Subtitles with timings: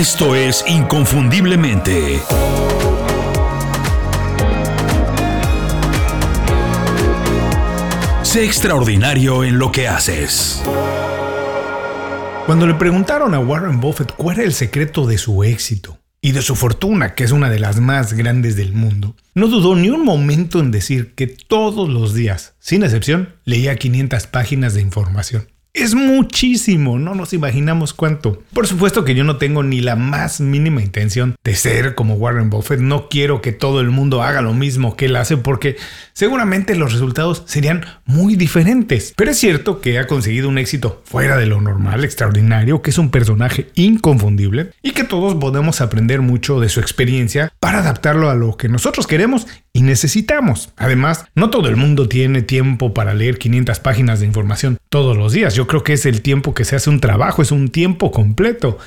[0.00, 2.22] Esto es Inconfundiblemente.
[8.22, 10.62] Sé extraordinario en lo que haces.
[12.46, 16.40] Cuando le preguntaron a Warren Buffett cuál era el secreto de su éxito y de
[16.40, 20.06] su fortuna, que es una de las más grandes del mundo, no dudó ni un
[20.06, 25.48] momento en decir que todos los días, sin excepción, leía 500 páginas de información.
[25.72, 28.42] Es muchísimo, no nos imaginamos cuánto.
[28.52, 32.50] Por supuesto que yo no tengo ni la más mínima intención de ser como Warren
[32.50, 32.80] Buffett.
[32.80, 35.76] No quiero que todo el mundo haga lo mismo que él hace porque
[36.12, 39.14] seguramente los resultados serían muy diferentes.
[39.16, 42.98] Pero es cierto que ha conseguido un éxito fuera de lo normal, extraordinario, que es
[42.98, 48.34] un personaje inconfundible y que todos podemos aprender mucho de su experiencia para adaptarlo a
[48.34, 50.70] lo que nosotros queremos y necesitamos.
[50.76, 55.32] Además, no todo el mundo tiene tiempo para leer 500 páginas de información todos los
[55.32, 55.54] días.
[55.60, 58.78] Yo creo que es el tiempo que se hace un trabajo, es un tiempo completo.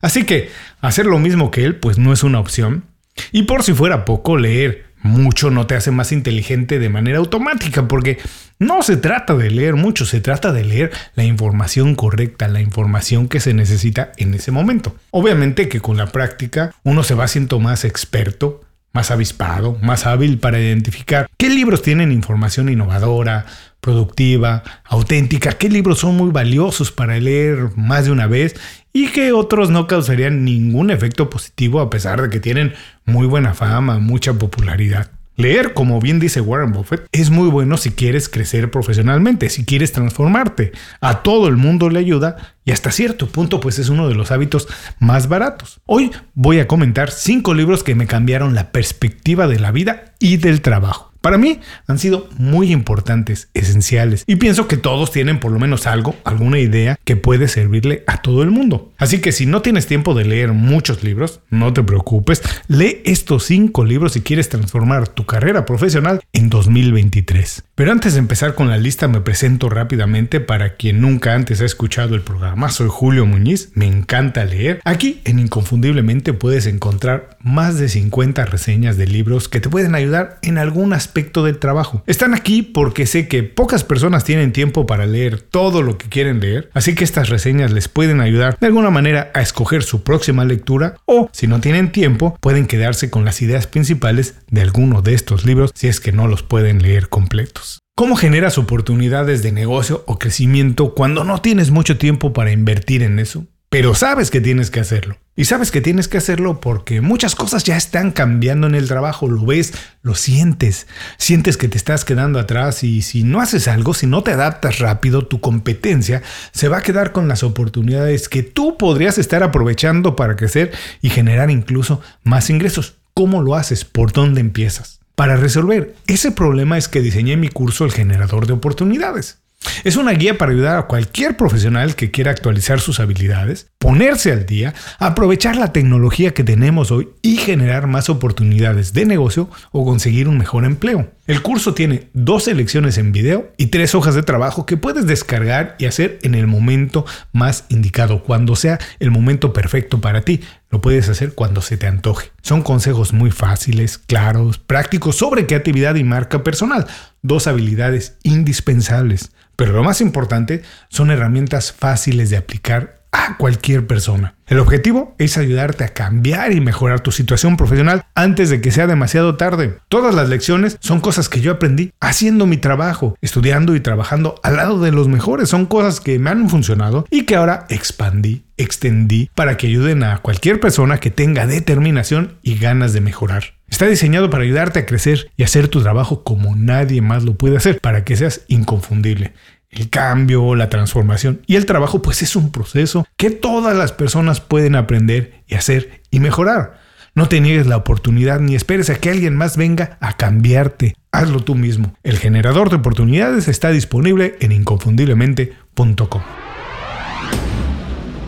[0.00, 0.48] Así que
[0.80, 2.84] hacer lo mismo que él, pues no es una opción.
[3.32, 7.86] Y por si fuera poco, leer mucho no te hace más inteligente de manera automática,
[7.86, 8.16] porque
[8.58, 13.28] no se trata de leer mucho, se trata de leer la información correcta, la información
[13.28, 14.96] que se necesita en ese momento.
[15.10, 18.62] Obviamente que con la práctica uno se va haciendo más experto,
[18.92, 23.46] más avispado, más hábil para identificar qué libros tienen información innovadora,
[23.80, 28.54] productiva, auténtica, qué libros son muy valiosos para leer más de una vez
[28.92, 33.54] y qué otros no causarían ningún efecto positivo a pesar de que tienen muy buena
[33.54, 35.10] fama, mucha popularidad.
[35.36, 39.90] Leer, como bien dice Warren Buffett, es muy bueno si quieres crecer profesionalmente, si quieres
[39.92, 40.72] transformarte.
[41.00, 44.30] A todo el mundo le ayuda y hasta cierto punto pues es uno de los
[44.30, 44.68] hábitos
[44.98, 45.80] más baratos.
[45.86, 50.36] Hoy voy a comentar cinco libros que me cambiaron la perspectiva de la vida y
[50.36, 51.12] del trabajo.
[51.22, 55.86] Para mí han sido muy importantes, esenciales, y pienso que todos tienen por lo menos
[55.86, 58.92] algo, alguna idea que puede servirle a todo el mundo.
[58.98, 63.44] Así que si no tienes tiempo de leer muchos libros, no te preocupes, lee estos
[63.44, 67.62] cinco libros si quieres transformar tu carrera profesional en 2023.
[67.82, 71.64] Pero antes de empezar con la lista me presento rápidamente para quien nunca antes ha
[71.64, 72.70] escuchado el programa.
[72.70, 74.80] Soy Julio Muñiz, me encanta leer.
[74.84, 80.38] Aquí en Inconfundiblemente puedes encontrar más de 50 reseñas de libros que te pueden ayudar
[80.42, 82.04] en algunas aspecto del trabajo.
[82.06, 86.38] Están aquí porque sé que pocas personas tienen tiempo para leer todo lo que quieren
[86.38, 90.44] leer, así que estas reseñas les pueden ayudar de alguna manera a escoger su próxima
[90.44, 95.14] lectura o, si no tienen tiempo, pueden quedarse con las ideas principales de alguno de
[95.14, 97.71] estos libros si es que no los pueden leer completos.
[97.94, 103.18] ¿Cómo generas oportunidades de negocio o crecimiento cuando no tienes mucho tiempo para invertir en
[103.18, 103.44] eso?
[103.68, 105.18] Pero sabes que tienes que hacerlo.
[105.36, 109.28] Y sabes que tienes que hacerlo porque muchas cosas ya están cambiando en el trabajo,
[109.28, 110.86] lo ves, lo sientes,
[111.18, 114.78] sientes que te estás quedando atrás y si no haces algo, si no te adaptas
[114.78, 116.22] rápido, tu competencia
[116.52, 120.72] se va a quedar con las oportunidades que tú podrías estar aprovechando para crecer
[121.02, 122.94] y generar incluso más ingresos.
[123.12, 123.84] ¿Cómo lo haces?
[123.84, 125.01] ¿Por dónde empiezas?
[125.14, 129.38] Para resolver ese problema es que diseñé mi curso El generador de oportunidades.
[129.84, 134.46] Es una guía para ayudar a cualquier profesional que quiera actualizar sus habilidades, ponerse al
[134.46, 140.28] día, aprovechar la tecnología que tenemos hoy y generar más oportunidades de negocio o conseguir
[140.28, 141.10] un mejor empleo.
[141.26, 145.76] El curso tiene dos lecciones en video y tres hojas de trabajo que puedes descargar
[145.78, 150.40] y hacer en el momento más indicado, cuando sea el momento perfecto para ti.
[150.70, 152.32] Lo puedes hacer cuando se te antoje.
[152.42, 156.86] Son consejos muy fáciles, claros, prácticos sobre creatividad y marca personal,
[157.22, 164.34] dos habilidades indispensables pero lo más importante son herramientas fáciles de aplicar a cualquier persona.
[164.46, 168.86] El objetivo es ayudarte a cambiar y mejorar tu situación profesional antes de que sea
[168.86, 169.76] demasiado tarde.
[169.88, 174.56] Todas las lecciones son cosas que yo aprendí haciendo mi trabajo, estudiando y trabajando al
[174.56, 175.50] lado de los mejores.
[175.50, 180.18] Son cosas que me han funcionado y que ahora expandí, extendí para que ayuden a
[180.18, 183.44] cualquier persona que tenga determinación y ganas de mejorar.
[183.72, 187.56] Está diseñado para ayudarte a crecer y hacer tu trabajo como nadie más lo puede
[187.56, 189.32] hacer, para que seas inconfundible.
[189.70, 194.42] El cambio, la transformación y el trabajo pues es un proceso que todas las personas
[194.42, 196.82] pueden aprender y hacer y mejorar.
[197.14, 200.94] No te niegues la oportunidad ni esperes a que alguien más venga a cambiarte.
[201.10, 201.94] Hazlo tú mismo.
[202.02, 206.20] El generador de oportunidades está disponible en inconfundiblemente.com.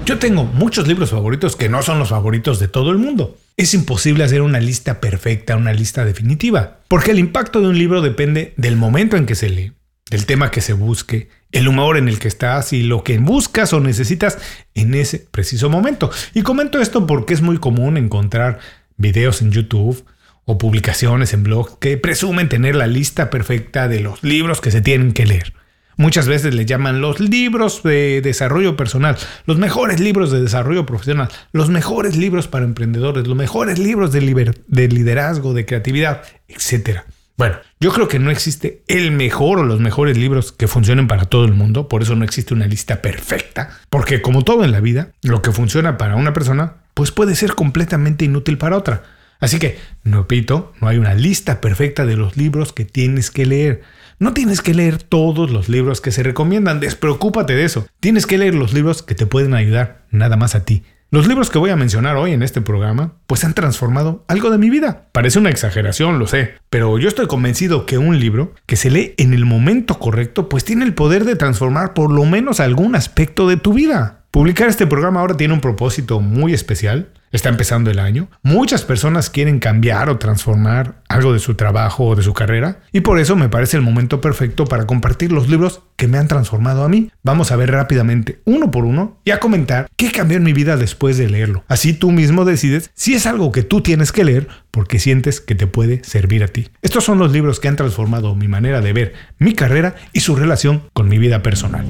[0.05, 3.39] Yo tengo muchos libros favoritos que no son los favoritos de todo el mundo.
[3.57, 8.03] Es imposible hacer una lista perfecta, una lista definitiva, porque el impacto de un libro
[8.03, 9.73] depende del momento en que se lee,
[10.11, 13.73] del tema que se busque, el humor en el que estás y lo que buscas
[13.73, 14.37] o necesitas
[14.75, 16.11] en ese preciso momento.
[16.35, 18.59] Y comento esto porque es muy común encontrar
[18.99, 20.05] videos en YouTube
[20.45, 24.83] o publicaciones en blogs que presumen tener la lista perfecta de los libros que se
[24.83, 25.55] tienen que leer.
[25.97, 31.29] Muchas veces le llaman los libros de desarrollo personal, los mejores libros de desarrollo profesional,
[31.53, 37.01] los mejores libros para emprendedores, los mejores libros de, de liderazgo, de creatividad, etc.
[37.37, 41.25] Bueno, yo creo que no existe el mejor o los mejores libros que funcionen para
[41.25, 44.81] todo el mundo, por eso no existe una lista perfecta, porque como todo en la
[44.81, 49.03] vida, lo que funciona para una persona, pues puede ser completamente inútil para otra.
[49.41, 53.83] Así que, repito, no hay una lista perfecta de los libros que tienes que leer.
[54.19, 57.87] No tienes que leer todos los libros que se recomiendan, despreocúpate de eso.
[58.01, 60.83] Tienes que leer los libros que te pueden ayudar nada más a ti.
[61.15, 64.59] Los libros que voy a mencionar hoy en este programa, pues han transformado algo de
[64.59, 65.07] mi vida.
[65.13, 69.15] Parece una exageración, lo sé, pero yo estoy convencido que un libro que se lee
[69.17, 73.49] en el momento correcto, pues tiene el poder de transformar por lo menos algún aspecto
[73.49, 74.24] de tu vida.
[74.35, 78.29] Publicar este programa ahora tiene un propósito muy especial Está empezando el año.
[78.45, 83.01] Muchas personas quieren cambiar o transformar algo de su trabajo o de su carrera y
[83.01, 86.85] por eso me parece el momento perfecto para compartir los libros que me han transformado
[86.85, 87.11] a mí.
[87.25, 90.77] Vamos a ver rápidamente uno por uno y a comentar qué cambió en mi vida
[90.77, 91.65] después de leerlo.
[91.67, 95.57] Así tú mismo decides si es algo que tú tienes que leer porque sientes que
[95.57, 96.69] te puede servir a ti.
[96.83, 100.37] Estos son los libros que han transformado mi manera de ver mi carrera y su
[100.37, 101.85] relación con mi vida personal.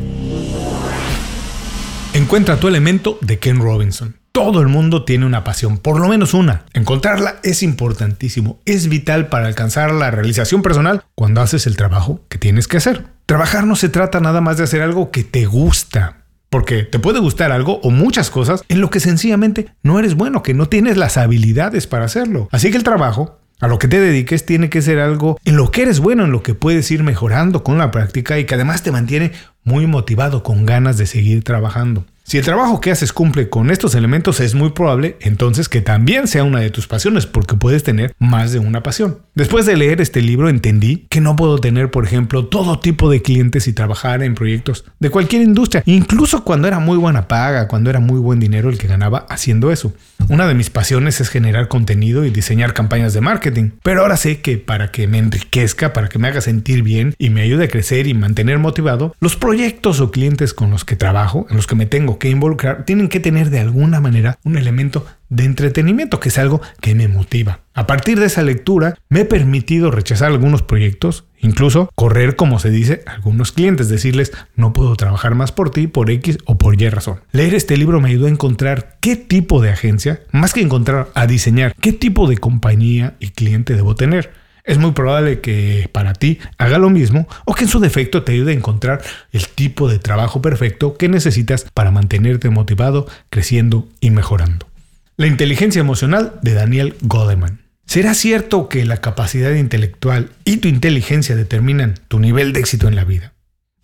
[2.25, 4.17] Encuentra tu elemento de Ken Robinson.
[4.33, 6.65] Todo el mundo tiene una pasión, por lo menos una.
[6.73, 12.39] Encontrarla es importantísimo, es vital para alcanzar la realización personal cuando haces el trabajo que
[12.39, 13.05] tienes que hacer.
[13.27, 17.19] Trabajar no se trata nada más de hacer algo que te gusta, porque te puede
[17.21, 20.97] gustar algo o muchas cosas en lo que sencillamente no eres bueno, que no tienes
[20.97, 22.49] las habilidades para hacerlo.
[22.53, 25.71] Así que el trabajo a lo que te dediques tiene que ser algo en lo
[25.71, 28.83] que eres bueno, en lo que puedes ir mejorando con la práctica y que además
[28.83, 29.33] te mantiene
[29.63, 32.07] muy motivado, con ganas de seguir trabajando.
[32.27, 36.27] Si el trabajo que haces cumple con estos elementos, es muy probable entonces que también
[36.27, 39.19] sea una de tus pasiones, porque puedes tener más de una pasión.
[39.37, 43.21] Después de leer este libro entendí que no puedo tener, por ejemplo, todo tipo de
[43.21, 47.91] clientes y trabajar en proyectos de cualquier industria, incluso cuando era muy buena paga, cuando
[47.91, 49.93] era muy buen dinero el que ganaba haciendo eso.
[50.29, 54.41] Una de mis pasiones es generar contenido y diseñar campañas de marketing, pero ahora sé
[54.41, 57.69] que para que me enriquezca, para que me haga sentir bien y me ayude a
[57.69, 61.75] crecer y mantener motivado, los proyectos o clientes con los que trabajo, en los que
[61.75, 66.29] me tengo que involucrar tienen que tener de alguna manera un elemento de entretenimiento, que
[66.29, 67.61] es algo que me motiva.
[67.75, 72.71] A partir de esa lectura me he permitido rechazar algunos proyectos, incluso correr, como se
[72.71, 76.89] dice, algunos clientes, decirles no puedo trabajar más por ti por X o por Y
[76.89, 77.21] razón.
[77.33, 81.27] Leer este libro me ayudó a encontrar qué tipo de agencia, más que encontrar, a
[81.27, 84.33] diseñar qué tipo de compañía y cliente debo tener.
[84.65, 88.33] Es muy probable que para ti haga lo mismo o que en su defecto te
[88.33, 94.11] ayude a encontrar el tipo de trabajo perfecto que necesitas para mantenerte motivado, creciendo y
[94.11, 94.67] mejorando.
[95.17, 97.61] La inteligencia emocional de Daniel Goleman.
[97.87, 102.97] ¿Será cierto que la capacidad intelectual y tu inteligencia determinan tu nivel de éxito en
[102.97, 103.33] la vida?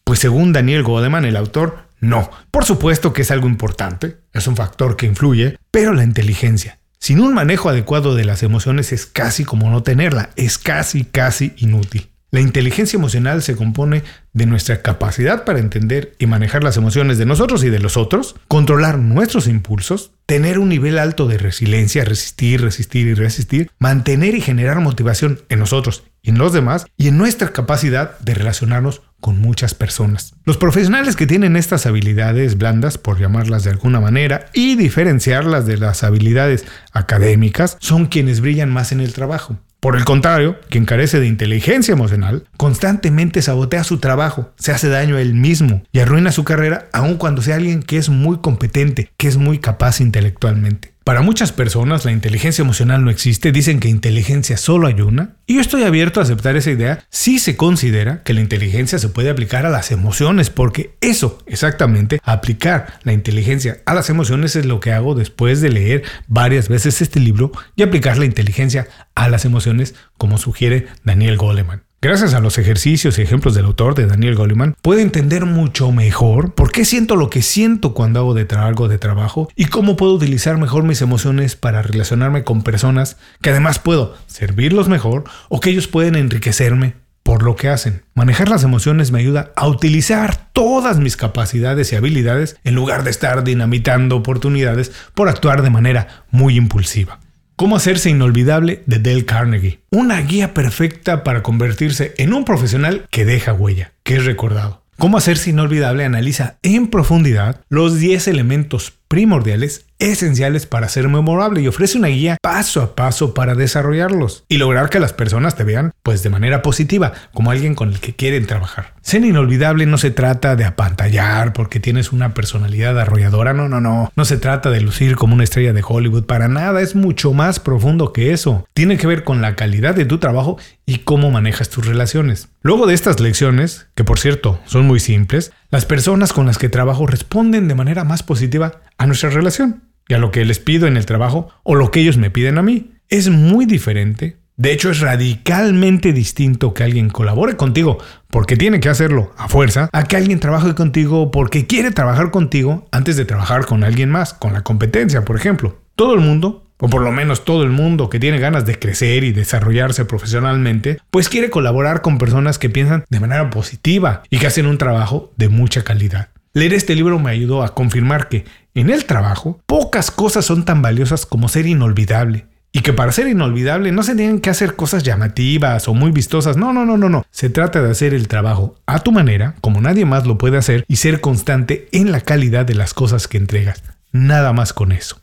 [0.02, 2.28] Pues según Daniel Goleman, el autor, no.
[2.50, 7.20] Por supuesto que es algo importante, es un factor que influye, pero la inteligencia, sin
[7.20, 12.08] un manejo adecuado de las emociones es casi como no tenerla, es casi, casi inútil.
[12.32, 17.26] La inteligencia emocional se compone de nuestra capacidad para entender y manejar las emociones de
[17.26, 22.60] nosotros y de los otros, controlar nuestros impulsos, tener un nivel alto de resiliencia, resistir,
[22.60, 27.18] resistir y resistir, mantener y generar motivación en nosotros y en los demás, y en
[27.18, 30.34] nuestra capacidad de relacionarnos con muchas personas.
[30.44, 35.78] Los profesionales que tienen estas habilidades blandas, por llamarlas de alguna manera, y diferenciarlas de
[35.78, 39.58] las habilidades académicas, son quienes brillan más en el trabajo.
[39.80, 45.16] Por el contrario, quien carece de inteligencia emocional, constantemente sabotea su trabajo, se hace daño
[45.16, 49.10] a él mismo y arruina su carrera aun cuando sea alguien que es muy competente,
[49.16, 50.92] que es muy capaz intelectualmente.
[51.04, 55.54] Para muchas personas la inteligencia emocional no existe, dicen que inteligencia solo hay una, y
[55.54, 59.30] yo estoy abierto a aceptar esa idea si se considera que la inteligencia se puede
[59.30, 64.78] aplicar a las emociones, porque eso, exactamente, aplicar la inteligencia a las emociones es lo
[64.80, 69.46] que hago después de leer varias veces este libro y aplicar la inteligencia a las
[69.46, 71.89] emociones como sugiere Daniel Goleman.
[72.02, 76.54] Gracias a los ejercicios y ejemplos del autor de Daniel Goleman, puedo entender mucho mejor
[76.54, 80.14] por qué siento lo que siento cuando hago de algo de trabajo y cómo puedo
[80.14, 85.68] utilizar mejor mis emociones para relacionarme con personas que además puedo servirlos mejor o que
[85.68, 88.02] ellos pueden enriquecerme por lo que hacen.
[88.14, 93.10] Manejar las emociones me ayuda a utilizar todas mis capacidades y habilidades en lugar de
[93.10, 97.20] estar dinamitando oportunidades por actuar de manera muy impulsiva.
[97.60, 99.80] Cómo hacerse inolvidable de Dale Carnegie.
[99.90, 104.82] Una guía perfecta para convertirse en un profesional que deja huella, que es recordado.
[104.96, 111.66] Cómo hacerse inolvidable analiza en profundidad los 10 elementos primordiales esenciales para ser memorable y
[111.66, 115.92] ofrece una guía paso a paso para desarrollarlos y lograr que las personas te vean
[116.04, 118.94] pues de manera positiva como alguien con el que quieren trabajar.
[119.02, 124.12] Ser inolvidable no se trata de apantallar porque tienes una personalidad arrolladora, no, no, no,
[124.14, 127.58] no se trata de lucir como una estrella de Hollywood, para nada, es mucho más
[127.58, 128.64] profundo que eso.
[128.72, 132.48] Tiene que ver con la calidad de tu trabajo y cómo manejas tus relaciones.
[132.62, 136.68] Luego de estas lecciones, que por cierto son muy simples, las personas con las que
[136.68, 140.88] trabajo responden de manera más positiva a nuestra relación y a lo que les pido
[140.88, 142.92] en el trabajo o lo que ellos me piden a mí.
[143.08, 144.38] Es muy diferente.
[144.56, 147.98] De hecho, es radicalmente distinto que alguien colabore contigo
[148.28, 152.86] porque tiene que hacerlo a fuerza, a que alguien trabaje contigo porque quiere trabajar contigo
[152.92, 155.78] antes de trabajar con alguien más, con la competencia, por ejemplo.
[155.94, 159.24] Todo el mundo, o por lo menos todo el mundo que tiene ganas de crecer
[159.24, 164.46] y desarrollarse profesionalmente, pues quiere colaborar con personas que piensan de manera positiva y que
[164.46, 166.28] hacen un trabajo de mucha calidad.
[166.52, 168.44] Leer este libro me ayudó a confirmar que
[168.74, 172.46] en el trabajo pocas cosas son tan valiosas como ser inolvidable.
[172.72, 176.56] Y que para ser inolvidable no se tienen que hacer cosas llamativas o muy vistosas.
[176.56, 177.24] No, no, no, no, no.
[177.30, 180.84] Se trata de hacer el trabajo a tu manera, como nadie más lo puede hacer,
[180.86, 183.82] y ser constante en la calidad de las cosas que entregas.
[184.12, 185.19] Nada más con eso.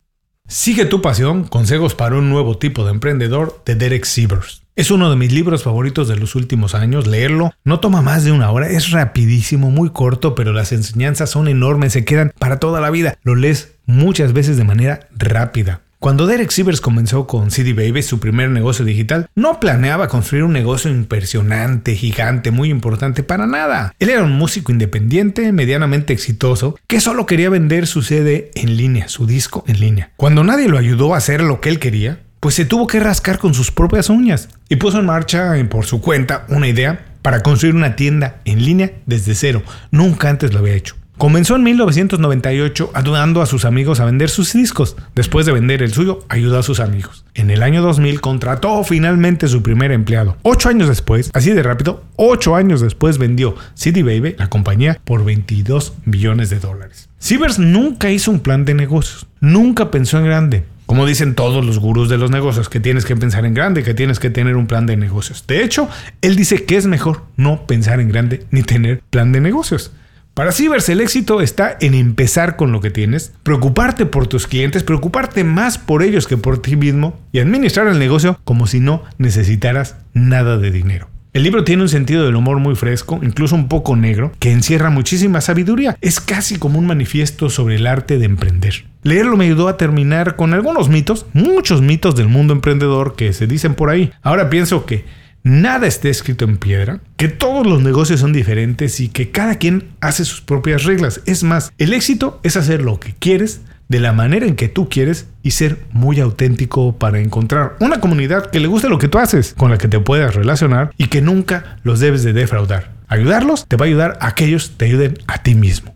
[0.50, 4.62] Sigue tu pasión, consejos para un nuevo tipo de emprendedor de Derek Sievers.
[4.78, 7.06] Es uno de mis libros favoritos de los últimos años.
[7.06, 11.50] Leerlo no toma más de una hora, es rapidísimo, muy corto, pero las enseñanzas son
[11.50, 13.18] enormes, se quedan para toda la vida.
[13.24, 15.82] Lo lees muchas veces de manera rápida.
[16.00, 20.54] Cuando Derek Sivers comenzó con CD Baby, su primer negocio digital, no planeaba construir un
[20.54, 23.96] negocio impresionante, gigante, muy importante, para nada.
[23.98, 29.08] Él era un músico independiente, medianamente exitoso, que solo quería vender su CD en línea,
[29.08, 30.12] su disco en línea.
[30.18, 33.40] Cuando nadie lo ayudó a hacer lo que él quería, pues se tuvo que rascar
[33.40, 37.74] con sus propias uñas y puso en marcha por su cuenta una idea para construir
[37.74, 39.64] una tienda en línea desde cero.
[39.90, 40.96] Nunca antes lo había hecho.
[41.18, 44.96] Comenzó en 1998 ayudando a sus amigos a vender sus discos.
[45.16, 47.26] Después de vender el suyo, ayudó a sus amigos.
[47.34, 50.38] En el año 2000 contrató finalmente su primer empleado.
[50.44, 55.26] Ocho años después, así de rápido, ocho años después vendió CD Baby, la compañía, por
[55.26, 57.10] 22 billones de dólares.
[57.18, 59.26] Sievers nunca hizo un plan de negocios.
[59.40, 60.66] Nunca pensó en grande.
[60.86, 63.96] Como dicen todos los gurús de los negocios, que tienes que pensar en grande, que
[63.96, 65.46] tienes que tener un plan de negocios.
[65.48, 65.90] De hecho,
[66.22, 69.92] él dice que es mejor no pensar en grande ni tener plan de negocios.
[70.38, 74.84] Para Cibers el éxito está en empezar con lo que tienes, preocuparte por tus clientes,
[74.84, 79.02] preocuparte más por ellos que por ti mismo y administrar el negocio como si no
[79.18, 81.10] necesitaras nada de dinero.
[81.34, 84.92] El libro tiene un sentido del humor muy fresco, incluso un poco negro, que encierra
[84.92, 85.98] muchísima sabiduría.
[86.02, 88.86] Es casi como un manifiesto sobre el arte de emprender.
[89.02, 93.48] Leerlo me ayudó a terminar con algunos mitos, muchos mitos del mundo emprendedor que se
[93.48, 94.12] dicen por ahí.
[94.22, 95.04] Ahora pienso que
[95.48, 99.90] nada está escrito en piedra, que todos los negocios son diferentes y que cada quien
[100.02, 101.22] hace sus propias reglas.
[101.26, 104.90] Es más, el éxito es hacer lo que quieres de la manera en que tú
[104.90, 109.18] quieres y ser muy auténtico para encontrar una comunidad que le guste lo que tú
[109.18, 112.92] haces, con la que te puedas relacionar y que nunca los debes de defraudar.
[113.08, 115.96] Ayudarlos te va a ayudar a que ellos te ayuden a ti mismo.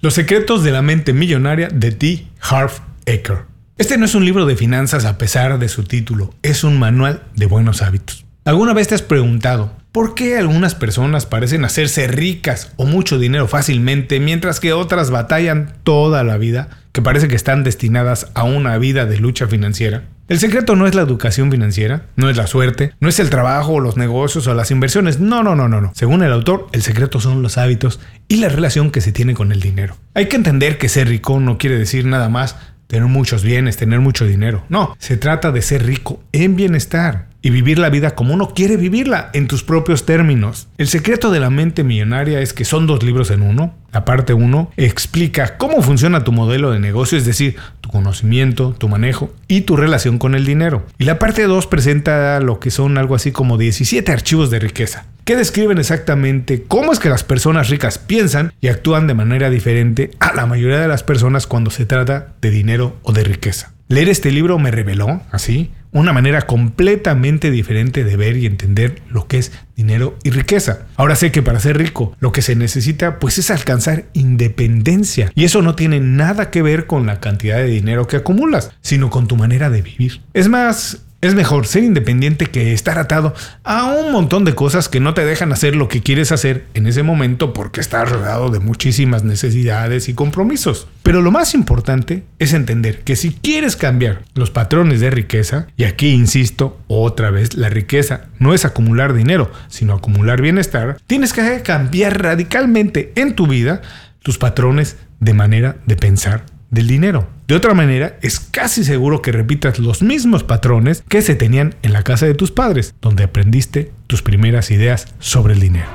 [0.00, 2.26] Los secretos de la mente millonaria de T.
[2.40, 2.70] Harv
[3.06, 3.46] Eker.
[3.78, 7.24] Este no es un libro de finanzas a pesar de su título, es un manual
[7.34, 8.25] de buenos hábitos.
[8.46, 13.48] ¿Alguna vez te has preguntado por qué algunas personas parecen hacerse ricas o mucho dinero
[13.48, 18.78] fácilmente mientras que otras batallan toda la vida, que parece que están destinadas a una
[18.78, 20.04] vida de lucha financiera?
[20.28, 23.72] El secreto no es la educación financiera, no es la suerte, no es el trabajo
[23.72, 25.90] o los negocios o las inversiones, no, no, no, no, no.
[25.96, 27.98] Según el autor, el secreto son los hábitos
[28.28, 29.96] y la relación que se tiene con el dinero.
[30.14, 32.54] Hay que entender que ser rico no quiere decir nada más
[32.86, 34.64] tener muchos bienes, tener mucho dinero.
[34.68, 38.76] No, se trata de ser rico en bienestar y vivir la vida como uno quiere
[38.76, 40.66] vivirla, en tus propios términos.
[40.78, 43.72] El secreto de la mente millonaria es que son dos libros en uno.
[43.92, 48.88] La parte 1 explica cómo funciona tu modelo de negocio, es decir, tu conocimiento, tu
[48.88, 50.86] manejo y tu relación con el dinero.
[50.98, 55.06] Y la parte 2 presenta lo que son algo así como 17 archivos de riqueza,
[55.24, 60.10] que describen exactamente cómo es que las personas ricas piensan y actúan de manera diferente
[60.18, 63.75] a la mayoría de las personas cuando se trata de dinero o de riqueza.
[63.88, 69.28] Leer este libro me reveló, así, una manera completamente diferente de ver y entender lo
[69.28, 70.86] que es dinero y riqueza.
[70.96, 75.44] Ahora sé que para ser rico lo que se necesita pues es alcanzar independencia y
[75.44, 79.28] eso no tiene nada que ver con la cantidad de dinero que acumulas, sino con
[79.28, 80.20] tu manera de vivir.
[80.34, 85.00] Es más, es mejor ser independiente que estar atado a un montón de cosas que
[85.00, 88.60] no te dejan hacer lo que quieres hacer en ese momento porque estás rodeado de
[88.60, 90.88] muchísimas necesidades y compromisos.
[91.02, 95.84] Pero lo más importante es entender que si quieres cambiar los patrones de riqueza, y
[95.84, 101.62] aquí insisto otra vez, la riqueza no es acumular dinero, sino acumular bienestar, tienes que
[101.62, 103.82] cambiar radicalmente en tu vida
[104.22, 107.35] tus patrones de manera de pensar del dinero.
[107.46, 111.92] De otra manera, es casi seguro que repitas los mismos patrones que se tenían en
[111.92, 115.86] la casa de tus padres, donde aprendiste tus primeras ideas sobre el dinero.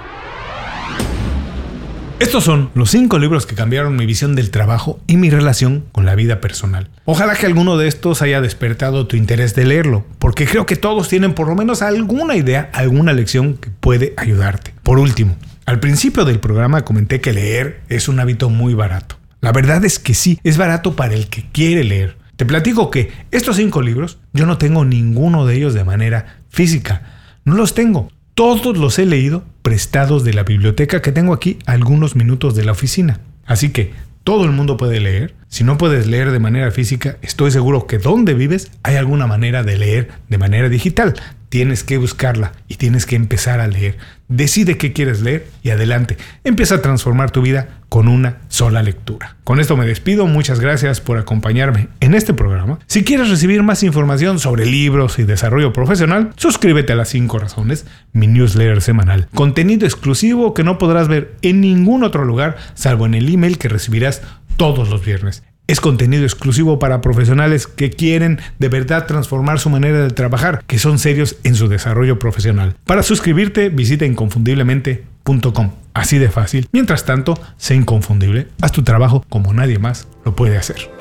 [2.19, 6.05] Estos son los cinco libros que cambiaron mi visión del trabajo y mi relación con
[6.05, 6.89] la vida personal.
[7.03, 11.09] Ojalá que alguno de estos haya despertado tu interés de leerlo, porque creo que todos
[11.09, 14.73] tienen por lo menos alguna idea, alguna lección que puede ayudarte.
[14.83, 19.20] Por último, al principio del programa comenté que leer es un hábito muy barato.
[19.41, 22.17] La verdad es que sí, es barato para el que quiere leer.
[22.35, 27.01] Te platico que estos cinco libros yo no tengo ninguno de ellos de manera física.
[27.43, 28.09] No los tengo.
[28.35, 32.63] Todos los he leído prestados de la biblioteca que tengo aquí a algunos minutos de
[32.63, 33.19] la oficina.
[33.45, 33.93] Así que
[34.23, 35.33] todo el mundo puede leer.
[35.47, 39.63] Si no puedes leer de manera física, estoy seguro que donde vives hay alguna manera
[39.63, 41.15] de leer de manera digital.
[41.49, 43.97] Tienes que buscarla y tienes que empezar a leer.
[44.31, 46.15] Decide qué quieres leer y adelante.
[46.45, 49.35] Empieza a transformar tu vida con una sola lectura.
[49.43, 50.25] Con esto me despido.
[50.25, 52.79] Muchas gracias por acompañarme en este programa.
[52.87, 57.85] Si quieres recibir más información sobre libros y desarrollo profesional, suscríbete a las 5 razones,
[58.13, 59.27] mi newsletter semanal.
[59.35, 63.67] Contenido exclusivo que no podrás ver en ningún otro lugar salvo en el email que
[63.67, 64.21] recibirás
[64.55, 65.43] todos los viernes.
[65.71, 70.77] Es contenido exclusivo para profesionales que quieren de verdad transformar su manera de trabajar, que
[70.77, 72.75] son serios en su desarrollo profesional.
[72.83, 75.71] Para suscribirte, visita inconfundiblemente.com.
[75.93, 76.67] Así de fácil.
[76.73, 78.49] Mientras tanto, sé inconfundible.
[78.61, 81.00] Haz tu trabajo como nadie más lo puede hacer.